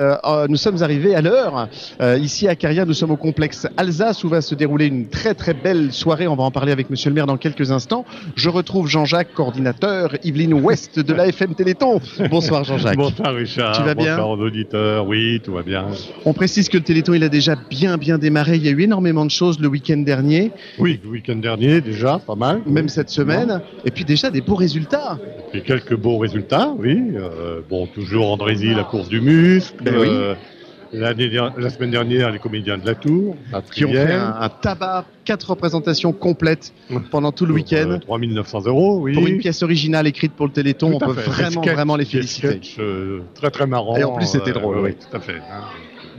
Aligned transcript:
Euh, 0.00 0.16
euh, 0.24 0.46
nous 0.48 0.56
sommes 0.56 0.82
arrivés 0.82 1.14
à 1.14 1.20
l'heure. 1.20 1.68
Euh, 2.00 2.16
ici 2.18 2.48
à 2.48 2.54
Carrière, 2.54 2.86
nous 2.86 2.94
sommes 2.94 3.10
au 3.10 3.16
complexe 3.16 3.66
Alsace 3.76 4.24
où 4.24 4.28
va 4.28 4.40
se 4.40 4.54
dérouler 4.54 4.86
une 4.86 5.08
très 5.08 5.34
très 5.34 5.52
belle 5.52 5.92
soirée. 5.92 6.26
On 6.26 6.36
va 6.36 6.44
en 6.44 6.50
parler 6.50 6.72
avec 6.72 6.88
Monsieur 6.88 7.10
le 7.10 7.14
maire 7.14 7.26
dans 7.26 7.36
quelques 7.36 7.70
instants. 7.70 8.06
Je 8.34 8.48
retrouve 8.48 8.88
Jean-Jacques, 8.88 9.34
coordinateur, 9.34 10.16
Yveline 10.24 10.54
Ouest 10.54 10.98
de 10.98 11.12
la 11.12 11.26
FM 11.26 11.54
Téléthon. 11.54 12.00
Bonsoir 12.30 12.64
Jean-Jacques. 12.64 12.96
Bonsoir 12.96 13.34
Richard. 13.34 13.76
Tu 13.76 13.82
vas 13.82 13.94
bien 13.94 14.16
Bonsoir 14.16 14.30
aux 14.30 14.42
auditeurs. 14.42 15.06
Oui, 15.06 15.40
tout 15.44 15.52
va 15.52 15.62
bien. 15.62 15.86
On 16.24 16.32
précise 16.32 16.68
que 16.70 16.78
le 16.78 16.84
Téléthon 16.84 17.12
il 17.12 17.24
a 17.24 17.28
déjà 17.28 17.56
bien 17.68 17.98
bien 17.98 18.16
démarré. 18.16 18.56
Il 18.56 18.64
y 18.64 18.68
a 18.68 18.72
eu 18.72 18.80
énormément 18.80 19.26
de 19.26 19.30
choses 19.30 19.60
le 19.60 19.68
week-end 19.68 19.98
dernier, 19.98 20.50
Oui, 20.78 20.98
le 21.04 21.10
week-end 21.10 21.36
dernier 21.36 21.80
déjà, 21.82 22.18
pas 22.18 22.34
mal. 22.34 22.62
même 22.66 22.88
cette 22.88 23.10
semaine, 23.10 23.60
et 23.84 23.90
puis 23.90 24.04
déjà 24.04 24.30
des 24.30 24.40
beaux 24.40 24.54
résultats. 24.54 25.18
Et 25.52 25.60
quelques 25.62 25.96
beaux 25.96 26.18
résultats, 26.18 26.72
oui. 26.78 26.98
Euh, 27.16 27.60
bon, 27.68 27.86
toujours 27.86 28.32
Andrézy, 28.32 28.72
la 28.72 28.84
course 28.84 29.08
du 29.08 29.20
muscle. 29.20 29.89
Oui. 29.98 30.08
Euh, 30.10 30.34
la 30.92 31.70
semaine 31.70 31.90
dernière, 31.92 32.32
les 32.32 32.40
comédiens 32.40 32.76
de 32.76 32.84
la 32.84 32.96
Tour, 32.96 33.36
à 33.52 33.62
Qui 33.62 33.84
ont 33.84 33.92
fait 33.92 34.12
un, 34.12 34.34
un 34.40 34.48
tabac, 34.48 35.04
quatre 35.24 35.50
représentations 35.50 36.12
complètes 36.12 36.72
pendant 37.12 37.30
tout 37.30 37.46
le 37.46 37.54
week-end. 37.54 37.90
euh, 37.90 37.98
3900 37.98 38.62
euros, 38.66 38.98
oui. 39.00 39.14
Pour 39.14 39.26
une 39.26 39.38
pièce 39.38 39.62
originale 39.62 40.08
écrite 40.08 40.32
pour 40.32 40.46
le 40.46 40.52
Téléthon, 40.52 40.90
Tout 40.98 41.04
on 41.04 41.08
peut 41.08 41.14
fait. 41.14 41.30
vraiment 41.30 41.60
vraiment 41.62 41.94
les 41.96 42.04
féliciter. 42.04 42.60
euh, 42.80 43.20
très 43.34 43.50
très 43.50 43.66
marrant. 43.68 43.96
Et 43.96 44.02
en 44.04 44.16
plus, 44.16 44.26
c'était 44.26 44.52
drôle, 44.52 44.78
oui. 44.78 44.94
Tout 44.94 45.16
à 45.16 45.20
fait. 45.20 45.36
hein. 45.36 45.62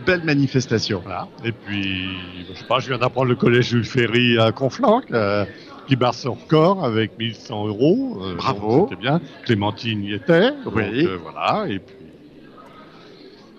Belle 0.05 0.23
manifestation. 0.23 1.01
Voilà. 1.03 1.27
Et 1.43 1.51
puis, 1.51 2.05
je 2.49 2.57
sais 2.57 2.63
pas, 2.65 2.79
je 2.79 2.87
viens 2.87 2.97
d'apprendre 2.97 3.27
le 3.27 3.35
collège 3.35 3.65
Jules 3.69 3.83
Ferry 3.83 4.39
à 4.39 4.51
Conflans, 4.53 5.01
euh, 5.11 5.45
qui 5.87 5.95
bat 5.97 6.11
son 6.13 6.33
record 6.33 6.83
avec 6.85 7.11
1100 7.19 7.67
euros. 7.67 8.19
Euh, 8.23 8.35
Bravo. 8.35 8.87
C'était 8.89 8.99
bien. 9.01 9.19
Clémentine 9.45 10.01
y 10.03 10.13
était. 10.13 10.51
donc, 10.63 10.75
Oui. 10.75 11.05
euh, 11.05 11.17
voilà. 11.21 11.65
Et 11.69 11.77
puis, 11.79 11.95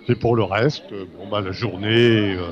c'est 0.07 0.15
pour 0.19 0.35
le 0.35 0.43
reste, 0.43 0.83
euh, 0.91 1.05
bon, 1.17 1.27
bah, 1.29 1.41
la 1.41 1.51
journée. 1.51 2.35
euh, 2.35 2.51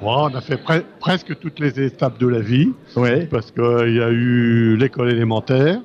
bon, 0.00 0.28
on 0.30 0.34
a 0.34 0.40
fait 0.40 0.56
pre- 0.56 0.84
presque 1.00 1.38
toutes 1.38 1.58
les 1.60 1.80
étapes 1.80 2.18
de 2.18 2.26
la 2.26 2.40
vie, 2.40 2.68
Ouais. 2.96 3.26
parce 3.26 3.50
qu'il 3.50 3.94
y 3.94 4.00
a 4.02 4.10
eu 4.10 4.76
l'école 4.76 5.10
élémentaire, 5.12 5.80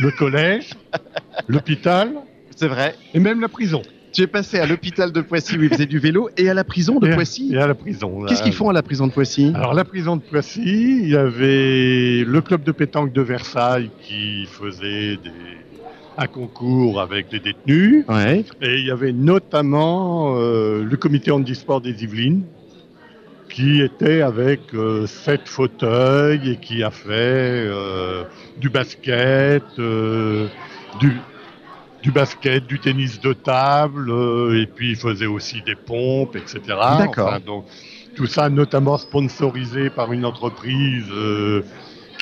le 0.00 0.10
collège, 0.10 0.70
l'hôpital 1.48 2.12
C'est 2.56 2.68
vrai. 2.68 2.96
et 3.14 3.18
même 3.20 3.40
la 3.40 3.48
prison. 3.48 3.82
Tu 4.12 4.20
es 4.20 4.26
passé 4.26 4.58
à 4.58 4.66
l'hôpital 4.66 5.10
de 5.10 5.22
Poissy 5.22 5.56
où 5.56 5.62
ils 5.62 5.70
faisaient 5.70 5.86
du 5.86 5.98
vélo 5.98 6.28
et 6.36 6.50
à 6.50 6.54
la 6.54 6.64
prison 6.64 6.98
de 6.98 7.08
et, 7.08 7.12
à- 7.12 7.14
Poissy. 7.14 7.50
et 7.54 7.56
à 7.56 7.66
la 7.66 7.74
prison. 7.74 8.26
Qu'est-ce 8.26 8.42
qu'ils 8.42 8.52
font 8.52 8.68
à 8.68 8.74
la 8.74 8.82
prison 8.82 9.06
de 9.06 9.12
Poissy? 9.12 9.52
Alors 9.54 9.72
la 9.72 9.84
prison 9.84 10.16
de 10.16 10.20
Poissy, 10.22 10.60
il 11.02 11.08
y 11.08 11.16
avait 11.16 12.22
le 12.22 12.40
club 12.42 12.62
de 12.62 12.72
pétanque 12.72 13.14
de 13.14 13.22
Versailles 13.22 13.90
qui 14.02 14.44
faisait 14.44 15.16
des, 15.16 15.32
un 16.18 16.26
concours 16.26 17.00
avec 17.00 17.32
les 17.32 17.40
détenus. 17.40 18.04
Ouais. 18.08 18.44
Et 18.60 18.78
il 18.78 18.86
y 18.86 18.90
avait 18.90 19.12
notamment 19.12 20.36
euh, 20.36 20.84
le 20.84 20.96
comité 20.96 21.30
handisport 21.30 21.80
des 21.80 22.02
Yvelines 22.02 22.44
qui 23.48 23.82
était 23.82 24.22
avec 24.22 24.74
euh, 24.74 25.06
sept 25.06 25.46
fauteuils 25.46 26.52
et 26.52 26.56
qui 26.56 26.82
a 26.82 26.90
fait 26.90 27.10
euh, 27.10 28.24
du 28.58 28.70
basket, 28.70 29.64
euh, 29.78 30.48
du, 31.00 31.20
du 32.02 32.10
basket, 32.10 32.66
du 32.66 32.78
tennis 32.78 33.20
de 33.20 33.34
table, 33.34 34.10
euh, 34.10 34.62
et 34.62 34.66
puis 34.66 34.90
il 34.90 34.96
faisait 34.96 35.26
aussi 35.26 35.60
des 35.62 35.74
pompes, 35.74 36.34
etc. 36.34 36.60
D'accord. 36.98 37.28
Enfin, 37.28 37.40
donc, 37.40 37.66
tout 38.16 38.26
ça 38.26 38.48
notamment 38.48 38.96
sponsorisé 38.96 39.90
par 39.90 40.12
une 40.12 40.24
entreprise 40.24 41.04
euh, 41.10 41.62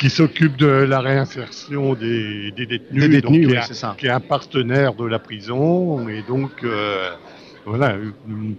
qui 0.00 0.08
s'occupe 0.08 0.56
de 0.56 0.66
la 0.66 1.00
réinsertion 1.00 1.92
des, 1.94 2.52
des 2.52 2.64
détenus, 2.64 3.02
Des 3.02 3.08
détenus, 3.08 3.46
donc, 3.48 3.54
qui 3.66 3.72
est- 3.72 3.74
ça. 3.74 3.94
qui 3.98 4.06
est 4.06 4.10
un 4.10 4.18
partenaire 4.20 4.94
de 4.94 5.04
la 5.04 5.18
prison 5.18 6.08
et 6.08 6.22
donc 6.22 6.50
euh, 6.64 7.10
voilà 7.66 7.96
une, 8.26 8.54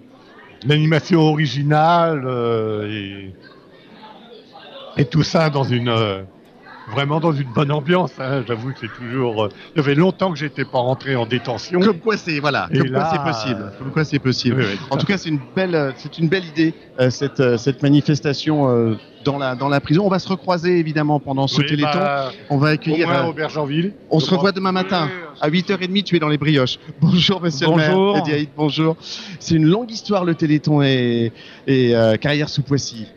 une 0.64 0.72
animation 0.72 1.20
originale 1.22 2.22
euh, 2.28 2.88
et, 2.92 3.34
et 5.02 5.06
tout 5.06 5.24
ça 5.24 5.50
dans 5.50 5.64
une 5.64 5.90
euh, 5.90 6.22
vraiment 6.92 7.20
dans 7.20 7.32
une 7.32 7.48
bonne 7.54 7.72
ambiance. 7.72 8.12
hein. 8.20 8.44
J'avoue 8.48 8.72
que 8.74 8.80
c'est 8.82 8.94
toujours. 8.94 9.46
euh, 9.46 9.50
il 9.76 9.78
y 9.80 9.82
avait 9.82 9.96
longtemps 9.96 10.32
que 10.32 10.38
j'étais 10.38 10.66
pas 10.66 10.80
rentré 10.80 11.16
en 11.16 11.26
détention. 11.26 11.80
Comme 11.80 12.00
quoi 12.00 12.18
c'est 12.18 12.40
voilà, 12.40 12.68
Et 12.72 12.78
comme 12.80 12.92
quoi 12.92 13.10
c'est 13.12 13.24
possible. 13.24 13.72
Comme 13.80 13.92
quoi 13.92 14.04
c'est 14.06 14.20
possible. 14.20 14.58
Oui, 14.60 14.66
oui, 14.74 14.80
En 14.90 14.98
tout 14.98 15.06
cas, 15.06 15.18
c'est 15.18 15.30
une 15.30 15.40
belle, 15.56 15.76
euh, 15.76 15.92
c'est 15.96 16.18
une 16.18 16.28
belle 16.30 16.46
idée 16.46 16.74
euh, 17.00 17.10
cette 17.10 17.40
euh, 17.40 17.58
cette 17.58 17.82
manifestation 17.82 18.70
euh, 18.70 18.96
dans 19.24 19.38
la 19.38 19.56
dans 19.56 19.70
la 19.70 19.80
prison. 19.80 20.06
On 20.06 20.10
va 20.10 20.20
se 20.20 20.28
recroiser 20.28 20.78
évidemment 20.80 21.20
pendant 21.20 21.48
ce 21.48 21.62
Oui, 21.62 21.68
Téléthon. 21.68 21.90
bah, 22.00 22.32
On 22.50 22.58
va 22.58 22.68
au 22.70 22.72
accueillir. 22.74 23.08
moins 23.08 23.26
euh, 23.26 23.30
Aubergenville. 23.30 23.94
on 24.10 24.20
se 24.20 24.30
revoit 24.34 24.52
demain 24.52 24.72
matin. 24.72 25.10
À 25.40 25.50
8h30, 25.50 26.04
tu 26.04 26.16
es 26.16 26.20
dans 26.20 26.28
les 26.30 26.38
brioches. 26.38 26.78
Bonjour, 27.02 27.42
monsieur 27.42 27.66
Bonjour. 27.68 28.08
le 28.08 28.14
maire. 28.14 28.22
Eddie 28.22 28.34
Haït, 28.34 28.50
bonjour. 28.56 28.96
C'est 29.40 29.56
une 29.56 29.66
longue 29.66 29.90
histoire, 29.90 30.24
le 30.24 30.36
Téléthon 30.36 30.84
et, 30.84 31.32
et 31.66 31.96
euh, 31.96 32.16
carrière 32.18 32.48
sous 32.50 32.62
Poissy. 32.62 33.08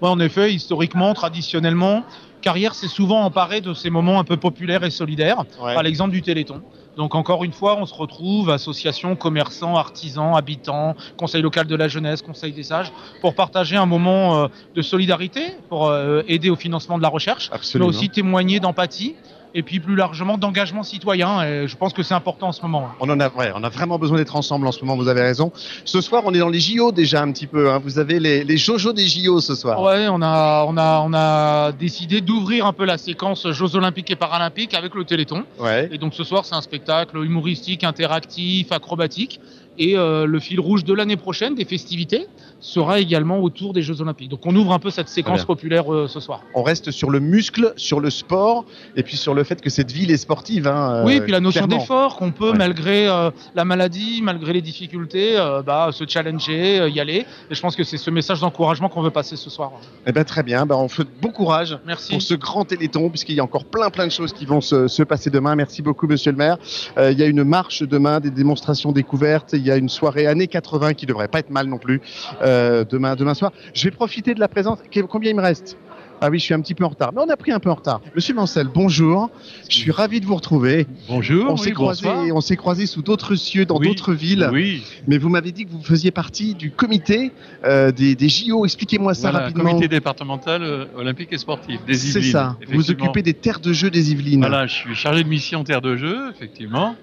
Ouais, 0.00 0.08
en 0.08 0.18
effet, 0.18 0.52
historiquement, 0.52 1.12
traditionnellement, 1.14 2.04
Carrière 2.40 2.74
s'est 2.74 2.88
souvent 2.88 3.22
emparé 3.24 3.60
de 3.60 3.74
ces 3.74 3.90
moments 3.90 4.20
un 4.20 4.24
peu 4.24 4.36
populaires 4.36 4.84
et 4.84 4.90
solidaires, 4.90 5.44
à 5.62 5.82
l'exemple 5.82 6.12
du 6.12 6.22
Téléthon. 6.22 6.62
Donc 6.98 7.14
encore 7.14 7.44
une 7.44 7.52
fois, 7.52 7.76
on 7.78 7.86
se 7.86 7.94
retrouve, 7.94 8.50
associations, 8.50 9.14
commerçants, 9.14 9.76
artisans, 9.76 10.34
habitants, 10.34 10.96
conseil 11.16 11.42
local 11.42 11.68
de 11.68 11.76
la 11.76 11.86
jeunesse, 11.86 12.22
conseil 12.22 12.52
des 12.52 12.64
sages, 12.64 12.92
pour 13.20 13.36
partager 13.36 13.76
un 13.76 13.86
moment 13.86 14.42
euh, 14.42 14.48
de 14.74 14.82
solidarité, 14.82 15.42
pour 15.68 15.86
euh, 15.86 16.22
aider 16.26 16.50
au 16.50 16.56
financement 16.56 16.98
de 16.98 17.02
la 17.04 17.08
recherche, 17.08 17.50
Absolument. 17.52 17.90
mais 17.90 17.96
aussi 17.96 18.10
témoigner 18.10 18.58
d'empathie, 18.58 19.14
et 19.54 19.62
puis 19.62 19.80
plus 19.80 19.96
largement 19.96 20.38
d'engagement 20.38 20.82
citoyen. 20.82 21.42
Et 21.44 21.68
je 21.68 21.76
pense 21.76 21.92
que 21.92 22.02
c'est 22.02 22.14
important 22.14 22.48
en 22.48 22.52
ce 22.52 22.62
moment. 22.62 22.88
On 23.00 23.08
en 23.08 23.18
a, 23.20 23.28
ouais, 23.30 23.50
on 23.54 23.62
a 23.64 23.68
vraiment 23.68 23.98
besoin 23.98 24.18
d'être 24.18 24.36
ensemble 24.36 24.66
en 24.66 24.72
ce 24.72 24.80
moment, 24.84 24.96
vous 24.96 25.08
avez 25.08 25.22
raison. 25.22 25.52
Ce 25.84 26.00
soir, 26.00 26.22
on 26.26 26.34
est 26.34 26.38
dans 26.38 26.48
les 26.48 26.60
JO 26.60 26.92
déjà 26.92 27.22
un 27.22 27.32
petit 27.32 27.46
peu. 27.46 27.70
hein. 27.70 27.80
Vous 27.82 27.98
avez 27.98 28.20
les, 28.20 28.44
les 28.44 28.56
Jojo 28.56 28.92
des 28.92 29.06
JO 29.06 29.40
ce 29.40 29.54
soir. 29.54 29.80
Ouais, 29.82 30.06
on 30.08 30.20
a, 30.22 30.64
on 30.68 30.76
a, 30.76 31.00
on 31.04 31.12
a 31.14 31.72
décidé 31.72 32.20
d'ouvrir 32.20 32.66
un 32.66 32.72
peu 32.72 32.84
la 32.84 32.98
séquence 32.98 33.50
Jeux 33.50 33.74
Olympiques 33.76 34.10
et 34.10 34.16
Paralympiques 34.16 34.74
avec 34.74 34.94
le 34.94 35.04
Téléthon. 35.04 35.44
Ouais. 35.58 35.88
Et 35.92 35.98
donc 35.98 36.14
ce 36.14 36.24
soir, 36.24 36.44
c'est 36.44 36.54
un 36.54 36.60
spectacle 36.62 37.16
humoristique, 37.16 37.84
interactif, 37.84 38.72
acrobatique. 38.72 39.40
Et 39.78 39.96
euh, 39.96 40.26
le 40.26 40.40
fil 40.40 40.58
rouge 40.58 40.84
de 40.84 40.92
l'année 40.92 41.16
prochaine, 41.16 41.54
des 41.54 41.64
festivités, 41.64 42.26
sera 42.60 42.98
également 42.98 43.38
autour 43.38 43.72
des 43.72 43.82
Jeux 43.82 44.00
Olympiques. 44.00 44.28
Donc 44.28 44.44
on 44.44 44.54
ouvre 44.56 44.72
un 44.72 44.80
peu 44.80 44.90
cette 44.90 45.08
séquence 45.08 45.44
populaire 45.44 45.92
euh, 45.94 46.08
ce 46.08 46.18
soir. 46.18 46.42
On 46.54 46.64
reste 46.64 46.90
sur 46.90 47.10
le 47.10 47.20
muscle, 47.20 47.72
sur 47.76 48.00
le 48.00 48.10
sport, 48.10 48.64
et 48.96 49.04
puis 49.04 49.16
sur 49.16 49.34
le 49.34 49.44
fait 49.44 49.60
que 49.60 49.70
cette 49.70 49.92
ville 49.92 50.10
est 50.10 50.16
sportive. 50.16 50.66
Hein, 50.66 51.04
oui, 51.06 51.12
euh, 51.12 51.16
et 51.18 51.20
puis 51.20 51.30
la 51.30 51.38
notion 51.38 51.66
d'effort 51.68 52.16
qu'on 52.16 52.32
peut, 52.32 52.50
Ouais. 52.50 52.58
malgré 52.58 53.06
la 53.54 53.64
maladie, 53.64 54.20
malgré 54.22 54.52
les 54.54 54.62
difficultés, 54.62 55.36
bah, 55.64 55.90
se 55.92 56.04
challenger, 56.08 56.88
y 56.88 56.98
aller. 56.98 57.26
Et 57.50 57.54
je 57.54 57.60
pense 57.60 57.76
que 57.76 57.84
c'est 57.84 57.98
ce 57.98 58.10
message 58.10 58.40
d'encouragement 58.40 58.88
qu'on 58.88 59.02
veut 59.02 59.10
passer 59.10 59.36
ce 59.36 59.50
soir. 59.50 59.70
Eh 60.06 60.12
ben, 60.12 60.24
très 60.24 60.42
bien. 60.42 60.66
Ben, 60.66 60.74
on 60.74 60.88
fait 60.88 61.06
bon 61.22 61.30
courage 61.30 61.78
Merci. 61.86 62.12
pour 62.12 62.22
ce 62.22 62.34
grand 62.34 62.64
téléthon, 62.64 63.10
puisqu'il 63.10 63.36
y 63.36 63.40
a 63.40 63.44
encore 63.44 63.66
plein 63.66 63.90
plein 63.90 64.06
de 64.06 64.12
choses 64.12 64.32
qui 64.32 64.46
vont 64.46 64.60
se, 64.60 64.88
se 64.88 65.02
passer 65.04 65.30
demain. 65.30 65.54
Merci 65.54 65.82
beaucoup, 65.82 66.08
monsieur 66.08 66.32
le 66.32 66.38
maire. 66.38 66.56
Il 66.98 67.18
y 67.18 67.22
a 67.22 67.26
une 67.26 67.44
marche 67.44 67.82
demain, 67.82 68.18
des 68.18 68.30
démonstrations 68.30 68.90
découvertes. 68.90 69.50
Il 69.52 69.67
y 69.68 69.72
a 69.72 69.76
une 69.76 69.88
soirée 69.88 70.26
années 70.26 70.46
80 70.48 70.94
qui 70.94 71.06
devrait 71.06 71.28
pas 71.28 71.38
être 71.40 71.50
mal 71.50 71.66
non 71.66 71.78
plus 71.78 72.00
euh, 72.42 72.84
demain, 72.88 73.14
demain 73.16 73.34
soir. 73.34 73.52
Je 73.74 73.84
vais 73.84 73.90
profiter 73.90 74.34
de 74.34 74.40
la 74.40 74.48
présence. 74.48 74.78
Combien 75.08 75.30
il 75.30 75.36
me 75.36 75.42
reste? 75.42 75.76
Ah 76.20 76.30
oui, 76.30 76.40
je 76.40 76.44
suis 76.46 76.54
un 76.54 76.60
petit 76.60 76.74
peu 76.74 76.84
en 76.84 76.88
retard, 76.88 77.12
mais 77.14 77.20
on 77.24 77.28
a 77.28 77.36
pris 77.36 77.52
un 77.52 77.60
peu 77.60 77.70
en 77.70 77.76
retard. 77.76 78.00
Monsieur 78.16 78.34
Mancel, 78.34 78.66
bonjour. 78.66 79.30
Je 79.68 79.76
suis 79.76 79.92
ravi 79.92 80.18
de 80.20 80.26
vous 80.26 80.34
retrouver. 80.34 80.88
Bonjour. 81.08 81.46
On 81.48 81.52
oui, 81.52 81.58
s'est 81.60 81.70
croisé, 81.70 82.08
bonsoir. 82.08 82.36
on 82.36 82.40
s'est 82.40 82.56
croisé 82.56 82.86
sous 82.86 83.02
d'autres 83.02 83.36
cieux, 83.36 83.64
dans 83.66 83.78
Oui, 83.78 83.86
d'autres 83.86 84.12
villes. 84.14 84.48
Oui, 84.52 84.82
Mais 85.06 85.16
vous 85.16 85.28
m'avez 85.28 85.52
dit 85.52 85.64
que 85.64 85.70
vous 85.70 85.80
faisiez 85.80 86.10
partie 86.10 86.56
du 86.56 86.72
comité 86.72 87.30
euh, 87.64 87.92
des, 87.92 88.16
des 88.16 88.28
JO. 88.28 88.64
Expliquez-moi 88.64 89.14
ça 89.14 89.30
voilà, 89.30 89.44
rapidement. 89.46 89.70
comité 89.70 89.86
départemental 89.86 90.64
euh, 90.64 90.86
olympique 90.96 91.32
et 91.32 91.38
sportif 91.38 91.84
des 91.86 91.94
C'est 91.94 92.18
Yvelines. 92.18 92.32
ça. 92.32 92.56
Vous 92.68 92.90
occupez 92.90 93.22
des 93.22 93.34
terres 93.34 93.60
de 93.60 93.72
jeu 93.72 93.88
des 93.88 94.10
Yvelines. 94.10 94.40
Voilà, 94.40 94.66
je 94.66 94.74
suis 94.74 94.96
chargé 94.96 95.22
de 95.22 95.28
mission 95.28 95.62
terre 95.62 95.82
de 95.82 95.94
jeu, 95.96 96.30
effectivement, 96.34 96.96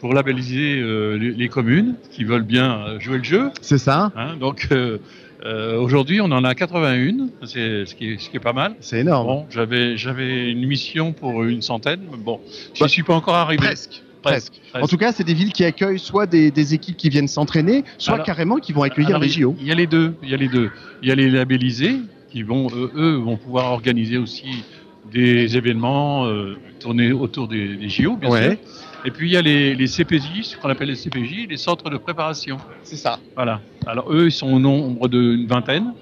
pour 0.00 0.14
labelliser 0.14 0.80
euh, 0.80 1.16
les, 1.18 1.32
les 1.32 1.48
communes 1.48 1.94
qui 2.10 2.24
veulent 2.24 2.42
bien 2.44 2.78
euh, 2.86 3.00
jouer 3.00 3.18
le 3.18 3.24
jeu. 3.24 3.50
C'est 3.60 3.78
ça. 3.78 4.12
hein. 4.16 4.36
donc 4.38 4.68
euh, 4.70 4.98
euh, 5.44 5.78
aujourd'hui, 5.78 6.20
on 6.20 6.26
en 6.32 6.42
a 6.44 6.54
81, 6.54 7.28
c'est 7.44 7.86
ce 7.86 7.94
qui 7.94 8.10
est, 8.12 8.18
ce 8.20 8.28
qui 8.28 8.36
est 8.36 8.40
pas 8.40 8.52
mal. 8.52 8.74
C'est 8.80 9.00
énorme. 9.00 9.26
Bon, 9.26 9.46
j'avais 9.50 9.96
j'avais 9.96 10.50
une 10.50 10.66
mission 10.66 11.12
pour 11.12 11.44
une 11.44 11.62
centaine, 11.62 12.00
mais 12.10 12.16
bon, 12.16 12.40
je 12.74 12.80
Bah, 12.80 12.88
suis 12.88 13.02
pas 13.04 13.14
encore 13.14 13.34
arrivé. 13.36 13.58
Presque. 13.62 14.02
Presque. 14.20 14.54
presque. 14.72 14.84
En 14.84 14.88
tout 14.88 14.96
cas, 14.96 15.12
c'est 15.12 15.22
des 15.22 15.34
villes 15.34 15.52
qui 15.52 15.64
accueillent 15.64 16.00
soit 16.00 16.26
des, 16.26 16.50
des 16.50 16.74
équipes 16.74 16.96
qui 16.96 17.08
viennent 17.08 17.28
s'entraîner, 17.28 17.84
soit 17.98 18.14
Alors- 18.14 18.26
carrément 18.26 18.56
qui 18.56 18.72
vont 18.72 18.82
accueillir 18.82 19.10
Alors, 19.10 19.22
les 19.22 19.28
JO. 19.28 19.54
Il 19.60 19.66
y 19.68 19.70
a 19.70 19.76
les 19.76 19.86
deux. 19.86 20.14
Il 20.24 20.28
y 20.28 20.34
a 20.34 20.36
les 20.36 20.48
deux. 20.48 20.70
Il 21.02 21.08
y 21.08 21.12
a 21.12 21.14
les 21.14 21.30
labellisés 21.30 22.00
qui 22.32 22.42
vont, 22.42 22.66
eux, 22.74 22.90
eux, 22.96 23.14
vont 23.14 23.36
pouvoir 23.36 23.66
organiser 23.72 24.18
aussi 24.18 24.64
des 25.12 25.56
événements 25.56 26.26
euh, 26.26 26.58
tournés 26.80 27.12
autour 27.12 27.46
des, 27.46 27.76
des 27.76 27.88
JO, 27.88 28.16
bien 28.16 28.28
Ouais. 28.28 28.48
sûr. 28.50 28.56
Et 29.04 29.10
puis 29.10 29.28
il 29.28 29.32
y 29.32 29.36
a 29.36 29.42
les, 29.42 29.74
les 29.74 29.86
CPJ, 29.86 30.42
ce 30.42 30.56
qu'on 30.56 30.68
appelle 30.68 30.88
les 30.88 30.96
CPJ, 30.96 31.46
les 31.48 31.56
centres 31.56 31.88
de 31.88 31.96
préparation. 31.98 32.56
C'est 32.82 32.96
ça. 32.96 33.18
Voilà. 33.34 33.60
Alors 33.86 34.12
eux, 34.12 34.26
ils 34.26 34.32
sont 34.32 34.52
au 34.52 34.58
nombre 34.58 35.08
d'une 35.08 35.46
vingtaine. 35.46 35.92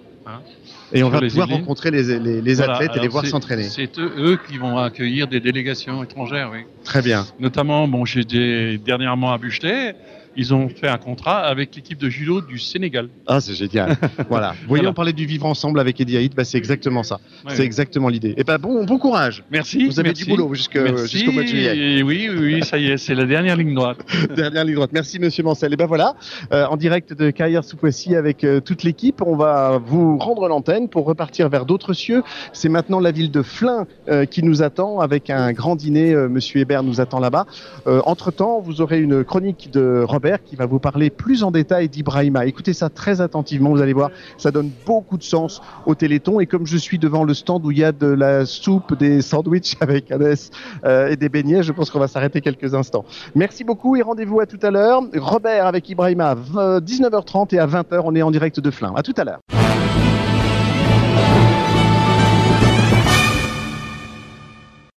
Et 0.92 1.02
on 1.02 1.08
va 1.08 1.20
les 1.20 1.28
pouvoir 1.28 1.46
Yvelines. 1.48 1.62
rencontrer 1.62 1.90
les, 1.90 2.18
les, 2.18 2.40
les 2.40 2.54
Voilà. 2.54 2.74
athlètes 2.74 2.92
et 2.96 3.00
les 3.00 3.08
voir 3.08 3.26
s'entraîner. 3.26 3.64
C'est 3.64 3.98
eux, 3.98 4.12
eux 4.18 4.38
qui 4.48 4.56
vont 4.56 4.78
accueillir 4.78 5.26
des 5.28 5.40
délégations 5.40 6.02
étrangères, 6.02 6.50
oui. 6.52 6.60
Très 6.84 7.02
bien. 7.02 7.26
Notamment, 7.40 7.86
bon, 7.88 8.04
j'étais 8.04 8.78
dernièrement 8.78 9.32
à 9.32 9.38
Buchelet. 9.38 9.94
Ils 10.36 10.54
ont 10.54 10.68
fait 10.68 10.88
un 10.88 10.98
contrat 10.98 11.40
avec 11.40 11.74
l'équipe 11.74 11.98
de 11.98 12.08
judo 12.08 12.40
du 12.40 12.58
Sénégal. 12.58 13.08
Ah, 13.26 13.40
c'est 13.40 13.54
génial. 13.54 13.96
voilà. 14.28 14.52
Vous 14.62 14.68
voyez, 14.68 14.86
on 14.86 14.92
parlait 14.92 15.12
du 15.12 15.26
vivre 15.26 15.46
ensemble 15.46 15.80
avec 15.80 16.00
Eddie 16.00 16.16
Haït, 16.16 16.34
bah, 16.34 16.44
c'est 16.44 16.58
exactement 16.58 17.02
ça. 17.02 17.20
c'est 17.48 17.64
exactement 17.64 18.08
l'idée. 18.08 18.34
Et 18.36 18.44
ben 18.44 18.58
bon, 18.58 18.84
bon 18.84 18.98
courage. 18.98 19.44
Merci. 19.50 19.86
Vous 19.86 20.00
avez 20.00 20.12
du 20.12 20.24
boulot 20.24 20.52
jusqu'au 20.54 20.80
mois 21.32 21.42
de 21.42 21.48
juillet. 21.48 22.02
Oui, 22.02 22.28
oui, 22.28 22.64
ça 22.64 22.78
y 22.78 22.90
est, 22.90 22.96
c'est 22.96 23.14
la 23.14 23.24
dernière 23.24 23.56
ligne 23.56 23.74
droite. 23.74 23.98
dernière 24.36 24.64
ligne 24.64 24.74
droite. 24.74 24.90
Merci, 24.92 25.18
monsieur 25.18 25.42
Mancel. 25.42 25.72
Et 25.72 25.76
ben 25.76 25.86
voilà, 25.86 26.14
euh, 26.52 26.66
en 26.66 26.76
direct 26.76 27.12
de 27.12 27.30
Carrière 27.30 27.64
sous 27.64 27.76
Poissy 27.76 28.14
avec 28.14 28.44
euh, 28.44 28.60
toute 28.60 28.82
l'équipe, 28.82 29.22
on 29.22 29.36
va 29.36 29.80
vous 29.84 30.18
rendre 30.18 30.48
l'antenne 30.48 30.88
pour 30.88 31.06
repartir 31.06 31.48
vers 31.48 31.64
d'autres 31.66 31.92
cieux. 31.92 32.22
C'est 32.52 32.68
maintenant 32.68 33.00
la 33.00 33.10
ville 33.10 33.30
de 33.30 33.42
Flins 33.42 33.86
euh, 34.08 34.24
qui 34.24 34.42
nous 34.42 34.62
attend 34.62 35.00
avec 35.00 35.30
un 35.30 35.52
grand 35.52 35.76
dîner. 35.76 36.14
monsieur 36.14 36.60
Hébert 36.60 36.82
nous 36.82 37.00
attend 37.00 37.20
là-bas. 37.20 37.46
entre 37.86 38.30
temps, 38.30 38.60
vous 38.60 38.80
aurez 38.80 39.00
une 39.00 39.24
chronique 39.24 39.70
de 39.72 40.04
Robert 40.06 40.25
qui 40.44 40.56
va 40.56 40.66
vous 40.66 40.78
parler 40.78 41.10
plus 41.10 41.42
en 41.42 41.50
détail 41.50 41.88
d'Ibrahima. 41.88 42.46
Écoutez 42.46 42.72
ça 42.72 42.88
très 42.88 43.20
attentivement, 43.20 43.70
vous 43.70 43.80
allez 43.80 43.92
voir, 43.92 44.10
ça 44.38 44.50
donne 44.50 44.70
beaucoup 44.84 45.16
de 45.16 45.22
sens 45.22 45.62
au 45.86 45.94
Téléthon. 45.94 46.40
Et 46.40 46.46
comme 46.46 46.66
je 46.66 46.76
suis 46.76 46.98
devant 46.98 47.24
le 47.24 47.34
stand 47.34 47.64
où 47.64 47.70
il 47.70 47.78
y 47.78 47.84
a 47.84 47.92
de 47.92 48.06
la 48.06 48.46
soupe, 48.46 48.96
des 48.98 49.22
sandwichs 49.22 49.76
avec 49.80 50.10
Hannes 50.10 50.34
euh, 50.84 51.08
et 51.08 51.16
des 51.16 51.28
beignets, 51.28 51.62
je 51.62 51.72
pense 51.72 51.90
qu'on 51.90 52.00
va 52.00 52.08
s'arrêter 52.08 52.40
quelques 52.40 52.74
instants. 52.74 53.04
Merci 53.34 53.64
beaucoup 53.64 53.96
et 53.96 54.02
rendez-vous 54.02 54.40
à 54.40 54.46
tout 54.46 54.60
à 54.62 54.70
l'heure. 54.70 55.02
Robert 55.16 55.66
avec 55.66 55.88
Ibrahima, 55.88 56.34
19h30 56.34 57.54
et 57.54 57.58
à 57.58 57.66
20h, 57.66 58.00
on 58.04 58.14
est 58.14 58.22
en 58.22 58.30
direct 58.30 58.60
de 58.60 58.70
Flins. 58.70 58.92
À 58.96 59.02
tout 59.02 59.14
à 59.16 59.24
l'heure. 59.24 59.65